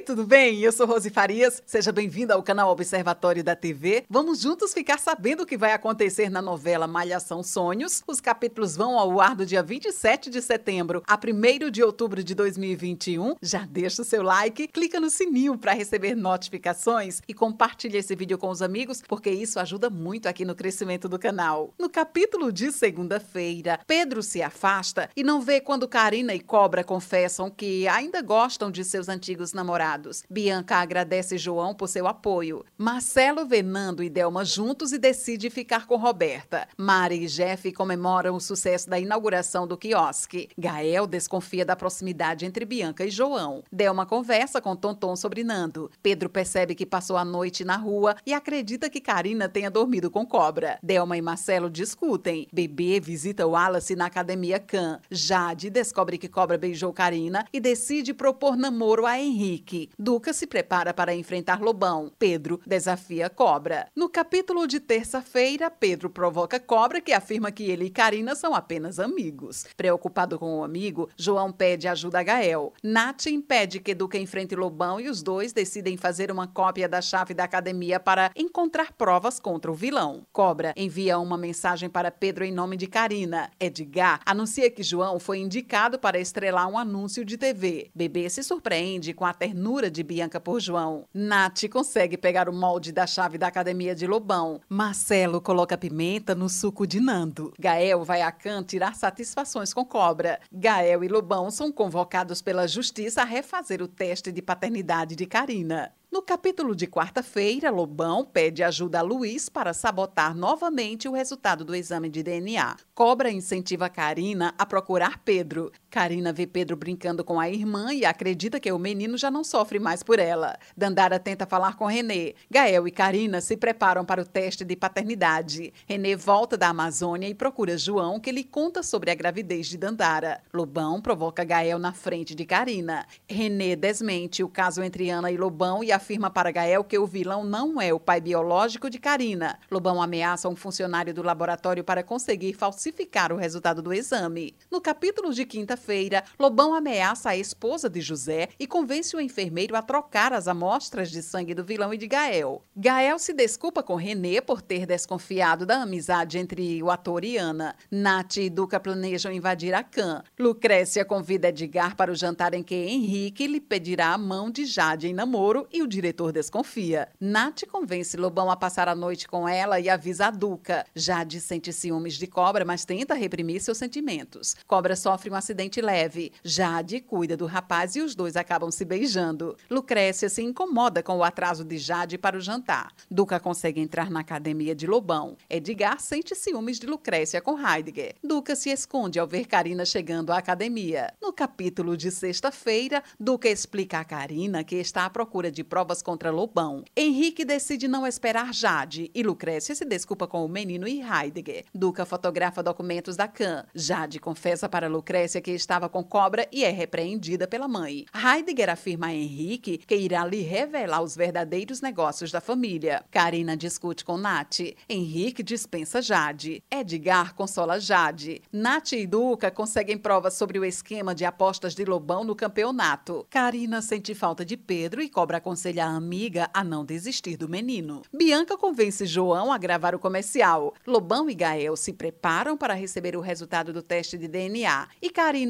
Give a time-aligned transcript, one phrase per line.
[0.00, 0.60] Oi, tudo bem?
[0.60, 1.62] Eu sou Rose Farias.
[1.66, 4.02] Seja bem-vinda ao canal Observatório da TV.
[4.08, 8.02] Vamos juntos ficar sabendo o que vai acontecer na novela Malhação Sonhos.
[8.06, 12.34] Os capítulos vão ao ar do dia 27 de setembro a 1 de outubro de
[12.34, 13.34] 2021.
[13.42, 18.38] Já deixa o seu like, clica no sininho para receber notificações e compartilha esse vídeo
[18.38, 21.74] com os amigos, porque isso ajuda muito aqui no crescimento do canal.
[21.78, 27.50] No capítulo de segunda-feira, Pedro se afasta e não vê quando Karina e Cobra confessam
[27.50, 29.89] que ainda gostam de seus antigos namorados.
[30.28, 32.64] Bianca agradece João por seu apoio.
[32.76, 36.68] Marcelo vê Nando e Delma juntos e decide ficar com Roberta.
[36.76, 40.48] Mari e Jeff comemoram o sucesso da inauguração do quiosque.
[40.56, 43.62] Gael desconfia da proximidade entre Bianca e João.
[43.72, 45.90] Delma conversa com Tonton sobre Nando.
[46.02, 50.26] Pedro percebe que passou a noite na rua e acredita que Karina tenha dormido com
[50.26, 50.78] Cobra.
[50.82, 52.46] Delma e Marcelo discutem.
[52.52, 55.00] Bebê visita Wallace na academia Khan.
[55.10, 59.79] Jade descobre que Cobra beijou Karina e decide propor namoro a Henrique.
[59.98, 62.12] Duca se prepara para enfrentar Lobão.
[62.18, 63.86] Pedro desafia Cobra.
[63.94, 68.98] No capítulo de terça-feira, Pedro provoca Cobra, que afirma que ele e Karina são apenas
[68.98, 69.66] amigos.
[69.76, 72.72] Preocupado com o amigo, João pede ajuda a Gael.
[72.82, 77.34] Nath impede que Duca enfrente Lobão e os dois decidem fazer uma cópia da chave
[77.34, 80.26] da academia para encontrar provas contra o vilão.
[80.32, 83.50] Cobra envia uma mensagem para Pedro em nome de Karina.
[83.58, 87.90] Edgar anuncia que João foi indicado para estrelar um anúncio de TV.
[87.94, 91.04] Bebê se surpreende com a ternura de Bianca por João.
[91.14, 94.60] Nath consegue pegar o molde da chave da academia de Lobão.
[94.68, 97.52] Marcelo coloca pimenta no suco de Nando.
[97.56, 100.40] Gael vai a Can tirar satisfações com Cobra.
[100.52, 105.92] Gael e Lobão são convocados pela justiça a refazer o teste de paternidade de Karina.
[106.10, 111.72] No capítulo de quarta-feira, Lobão pede ajuda a Luiz para sabotar novamente o resultado do
[111.72, 112.76] exame de DNA.
[112.92, 115.70] Cobra incentiva Karina a procurar Pedro.
[115.90, 119.80] Karina vê Pedro brincando com a irmã e acredita que o menino já não sofre
[119.80, 120.56] mais por ela.
[120.76, 122.36] Dandara tenta falar com Renê.
[122.48, 125.72] Gael e Karina se preparam para o teste de paternidade.
[125.86, 130.40] Renê volta da Amazônia e procura João, que lhe conta sobre a gravidez de Dandara.
[130.54, 133.04] Lobão provoca Gael na frente de Karina.
[133.28, 137.42] Renê desmente o caso entre Ana e Lobão e afirma para Gael que o vilão
[137.42, 139.58] não é o pai biológico de Karina.
[139.68, 144.54] Lobão ameaça um funcionário do laboratório para conseguir falsificar o resultado do exame.
[144.70, 145.44] No capítulo de
[145.80, 151.10] quinta-feira, Lobão ameaça a esposa de José e convence o enfermeiro a trocar as amostras
[151.10, 152.62] de sangue do vilão e de Gael.
[152.76, 157.74] Gael se desculpa com René por ter desconfiado da amizade entre o ator e Ana.
[157.90, 160.22] Nath e Duca planejam invadir a Can.
[160.38, 165.08] Lucrécia convida Edgar para o jantar em que Henrique lhe pedirá a mão de Jade
[165.08, 167.08] em namoro e o diretor desconfia.
[167.20, 170.84] Nath convence Lobão a passar a noite com ela e avisa a Duca.
[170.94, 174.56] Jade sente ciúmes de Cobra, mas tenta reprimir seus sentimentos.
[174.66, 176.32] Cobra sofre um acidente leve.
[176.42, 179.54] Jade cuida do rapaz e os dois acabam se beijando.
[179.68, 182.94] Lucrécia se incomoda com o atraso de Jade para o jantar.
[183.10, 185.36] Duca consegue entrar na academia de Lobão.
[185.50, 188.14] Edgar sente ciúmes de Lucrécia com Heidegger.
[188.24, 191.12] Duca se esconde ao ver Karina chegando à academia.
[191.20, 196.30] No capítulo de sexta-feira, Duca explica a Karina que está à procura de provas contra
[196.30, 196.84] Lobão.
[196.96, 201.64] Henrique decide não esperar Jade e Lucrécia se desculpa com o menino e Heidegger.
[201.74, 203.66] Duca fotografa documentos da Khan.
[203.74, 208.06] Jade confessa para Lucrécia que estava com cobra e é repreendida pela mãe.
[208.14, 213.04] Heidegger afirma a Henrique que irá lhe revelar os verdadeiros negócios da família.
[213.10, 214.60] Karina discute com Nath.
[214.88, 216.62] Henrique dispensa Jade.
[216.70, 218.42] Edgar consola Jade.
[218.52, 223.26] Nath e Duca conseguem provas sobre o esquema de apostas de Lobão no campeonato.
[223.28, 228.02] Karina sente falta de Pedro e cobra aconselha a amiga a não desistir do menino.
[228.12, 230.74] Bianca convence João a gravar o comercial.
[230.86, 234.88] Lobão e Gael se preparam para receber o resultado do teste de DNA.
[235.02, 235.49] E Karina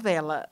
[0.01, 0.47] novela.